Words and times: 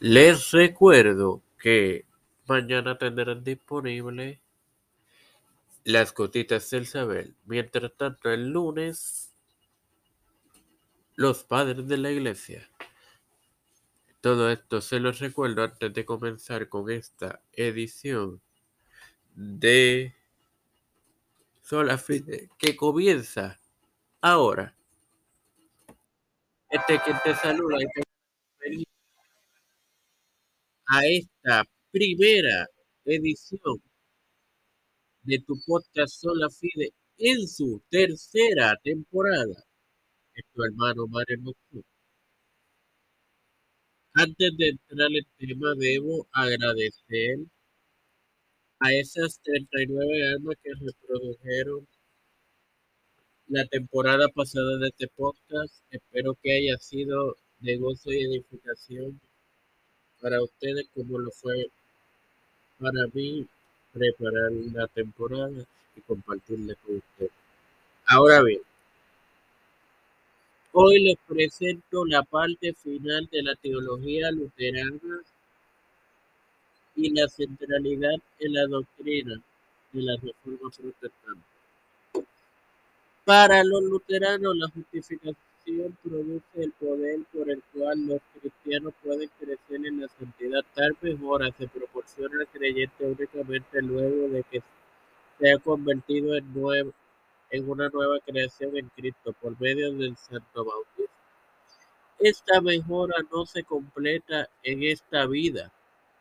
Les 0.00 0.50
recuerdo 0.50 1.42
que 1.58 2.06
mañana 2.46 2.98
tendrán 2.98 3.44
disponible 3.44 4.40
las 5.84 6.12
gotitas 6.14 6.68
del 6.70 6.86
saber. 6.86 7.34
Mientras 7.44 7.92
tanto, 7.96 8.30
el 8.30 8.48
lunes, 8.50 9.34
los 11.14 11.44
padres 11.44 11.86
de 11.86 11.96
la 11.98 12.10
iglesia. 12.10 12.68
Todo 14.20 14.50
esto 14.50 14.80
se 14.80 15.00
los 15.00 15.18
recuerdo 15.20 15.62
antes 15.62 15.92
de 15.92 16.04
comenzar 16.04 16.68
con 16.68 16.90
esta 16.90 17.42
edición 17.52 18.40
de 19.34 20.14
Sola 21.62 21.98
Fide 21.98 22.48
que 22.58 22.74
comienza 22.74 23.60
ahora. 24.22 24.74
Este 26.70 26.98
que 27.04 27.12
te 27.22 27.34
saluda 27.36 27.76
y 27.80 27.86
te 27.86 28.13
a 30.94 31.00
esta 31.06 31.64
primera 31.90 32.68
edición 33.04 33.82
de 35.22 35.40
tu 35.40 35.54
podcast 35.66 36.14
Sola 36.20 36.48
Fide 36.50 36.92
en 37.18 37.48
su 37.48 37.82
tercera 37.90 38.78
temporada. 38.84 39.56
Es 40.34 40.44
tu 40.52 40.62
hermano 40.62 41.08
Mario 41.08 41.38
Moxú. 41.40 41.84
Antes 44.12 44.56
de 44.56 44.68
entrar 44.68 45.08
al 45.08 45.26
tema, 45.36 45.74
debo 45.76 46.28
agradecer 46.30 47.38
a 48.78 48.92
esas 48.92 49.40
39 49.42 50.28
almas 50.28 50.56
que 50.62 50.70
reprodujeron 50.78 51.88
la 53.48 53.66
temporada 53.66 54.28
pasada 54.28 54.78
de 54.78 54.88
este 54.88 55.08
podcast. 55.16 55.74
Espero 55.90 56.38
que 56.40 56.52
haya 56.52 56.78
sido 56.78 57.36
de 57.58 57.78
gozo 57.78 58.12
y 58.12 58.22
edificación 58.22 59.20
para 60.24 60.42
ustedes 60.42 60.86
como 60.94 61.18
lo 61.18 61.30
fue 61.30 61.68
para 62.80 63.06
mí 63.12 63.46
preparar 63.92 64.50
la 64.72 64.86
temporada 64.86 65.66
y 65.94 66.00
compartirla 66.00 66.74
con 66.76 66.96
ustedes. 66.96 67.30
Ahora 68.06 68.42
bien, 68.42 68.62
hoy 70.72 71.02
les 71.02 71.18
presento 71.28 72.06
la 72.06 72.22
parte 72.22 72.72
final 72.72 73.28
de 73.30 73.42
la 73.42 73.54
teología 73.56 74.30
luterana 74.30 75.20
y 76.96 77.10
la 77.10 77.28
centralidad 77.28 78.16
en 78.38 78.54
la 78.54 78.66
doctrina 78.66 79.38
de 79.92 80.02
la 80.02 80.16
reforma 80.16 80.70
protestante. 80.70 81.42
Para 83.26 83.62
los 83.62 83.82
luteranos, 83.82 84.56
la 84.56 84.68
justificación 84.70 85.44
produce 86.02 86.62
el 86.62 86.72
poder 86.72 87.20
por 87.32 87.50
el 87.50 87.62
cual 87.72 88.06
los 88.06 88.20
cristianos 88.40 88.92
pueden 89.02 89.30
crecer 89.38 89.86
en 89.86 90.00
la 90.00 90.08
santidad. 90.08 90.62
Tal 90.74 90.94
se 91.56 91.68
proporciona 91.68 92.40
al 92.40 92.48
creyente 92.48 93.04
únicamente 93.04 93.82
luego 93.82 94.28
de 94.28 94.42
que 94.44 94.62
se 95.38 95.52
ha 95.52 95.58
convertido 95.58 96.36
en, 96.36 96.92
en 97.50 97.70
una 97.70 97.88
nueva 97.88 98.18
creación 98.20 98.76
en 98.76 98.88
Cristo 98.90 99.32
por 99.40 99.60
medio 99.60 99.92
del 99.92 100.16
santo 100.16 100.64
bautismo. 100.64 101.14
Esta 102.18 102.60
mejora 102.60 103.16
no 103.32 103.44
se 103.44 103.64
completa 103.64 104.48
en 104.62 104.82
esta 104.84 105.26
vida. 105.26 105.72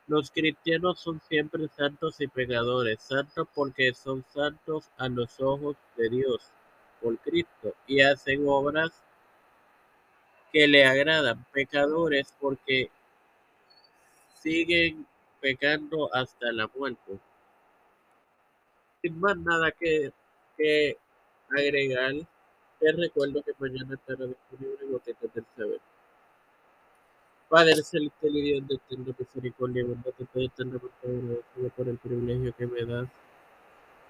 Los 0.07 0.31
cristianos 0.31 0.99
son 0.99 1.21
siempre 1.21 1.67
santos 1.69 2.19
y 2.19 2.27
pecadores, 2.27 3.01
santos 3.01 3.47
porque 3.53 3.93
son 3.93 4.25
santos 4.33 4.89
a 4.97 5.07
los 5.07 5.39
ojos 5.39 5.77
de 5.95 6.09
Dios 6.09 6.51
por 7.01 7.17
Cristo 7.19 7.73
y 7.87 8.01
hacen 8.01 8.43
obras 8.47 8.91
que 10.51 10.67
le 10.67 10.85
agradan, 10.85 11.45
pecadores 11.51 12.33
porque 12.39 12.91
siguen 14.43 15.07
pecando 15.39 16.13
hasta 16.13 16.51
la 16.51 16.69
muerte. 16.75 17.17
Sin 19.01 19.19
más 19.19 19.37
nada 19.37 19.71
que, 19.71 20.11
agregar, 21.49 22.13
te 22.79 22.91
recuerdo 22.91 23.41
que 23.41 23.53
mañana 23.57 23.95
estará 23.95 24.25
disponible 24.25 24.85
Gotetas 24.91 25.33
del 25.33 25.45
Saber. 25.55 25.81
Padre 27.49 27.83
celestial 27.83 28.35
y 28.35 28.41
Dios 28.41 28.67
de 28.67 28.75
eterna 28.75 29.15
misericordia 29.17 29.83
y 29.83 30.11
te 30.11 30.23
estoy 30.23 30.51
agradecido 30.57 31.69
por 31.75 31.87
el 31.87 31.97
privilegio 31.97 32.55
que 32.55 32.67
me 32.67 32.85
das 32.85 33.07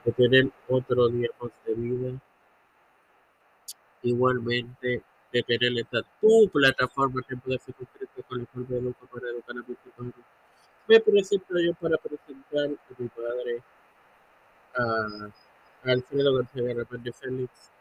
de 0.06 0.12
tener 0.14 0.50
otro 0.68 1.10
día 1.10 1.30
más 1.42 1.52
de 1.66 1.74
vida. 1.74 2.22
Igualmente, 4.02 5.04
de 5.34 5.44
tener 5.44 5.78
esta 5.80 6.04
tu 6.22 6.50
plataforma 6.50 7.22
Tiempo 7.24 7.50
de 7.50 7.60
Fe 7.60 7.74
con 8.28 8.38
la 8.40 8.46
cual 8.46 8.66
me 8.70 8.78
educo 8.78 9.08
para 9.08 9.30
educar 9.30 9.58
a 9.58 9.64
mis 9.68 9.78
hijos. 9.88 10.14
Me 10.88 11.00
presento 11.00 11.58
yo 11.60 11.74
para 11.76 11.98
presentar 11.98 12.66
a 12.66 12.94
mi 12.98 13.08
padre, 13.08 13.64
a 14.76 15.92
Alfredo 15.92 16.36
García 16.36 16.64
Garrapán 16.64 17.04
de 17.04 17.14
Félix, 17.14 17.72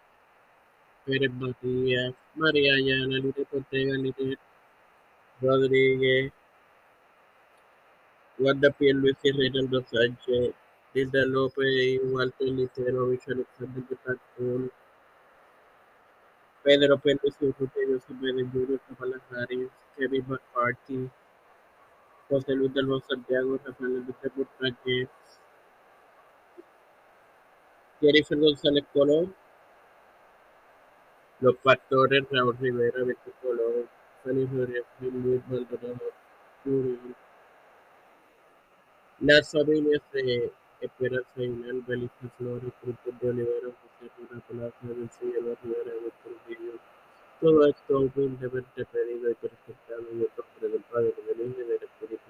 Pérez 1.04 1.32
Matías, 1.32 2.14
María 2.36 2.74
Ayala, 2.74 3.18
Lite 3.18 3.46
Ortega, 3.50 3.94
Lite 3.96 4.38
Rodríguez, 5.40 6.32
Wanda 8.38 8.70
Pierluisi, 8.70 9.32
Reinaldo 9.32 9.82
Sánchez, 9.82 10.54
Linda 10.94 11.26
López 11.26 12.00
Walter 12.04 12.46
Literovich, 12.46 13.26
Alexander 13.28 13.82
Betancourt, 13.88 14.72
Pedro 16.62 16.98
Pérez 16.98 17.34
Urrutia, 17.40 17.82
José 17.88 18.14
Medellín, 18.20 18.50
Junior 18.52 18.80
Kamala 18.86 19.20
Harris, 19.30 19.70
Kevin 19.96 20.24
McCarthy, 20.28 21.10
José 22.32 22.54
Luis 22.54 22.72
del 22.72 22.86
Monte 22.86 23.06
Santiago, 23.10 23.60
Rafael 23.62 23.96
Enrique 23.96 24.30
Montañez, 24.34 25.08
Jennifer 28.00 28.38
González 28.38 28.84
Colón, 28.90 29.34
los 31.40 31.56
pastores 31.56 32.24
Raúl 32.30 32.56
Rivera, 32.58 33.04
Víctor 33.04 33.34
Colón, 33.42 33.86
Félix 34.24 34.50
Rodríguez, 34.50 34.84
Luis 35.00 35.42
Maldonado, 35.46 36.10
Junior, 36.64 36.98
las 39.20 39.52
familias 39.52 40.00
de 40.12 40.50
Esperanza 40.80 41.28
Aguilar, 41.36 41.84
Belisa 41.86 42.30
Flores, 42.38 42.72
Cristian 42.80 43.18
de 43.20 43.28
Olivera, 43.28 43.68
José 43.68 44.10
Luna 44.18 44.42
Palacio, 44.48 44.96
Vencillo 44.96 45.56
Rivera. 45.62 45.92
Todo 47.42 47.66
esto 47.66 47.98
humildemente 47.98 48.84
pedido 48.92 49.28
y 49.28 49.34
presentado 49.34 50.00
en 50.12 50.20
el 50.20 50.30
nombre 50.38 50.68
del 50.68 50.80
Padre, 50.82 51.12
del 51.26 51.40
Hijo 51.50 51.60
y 51.60 51.64
del 51.64 51.82
Espíritu 51.82 52.22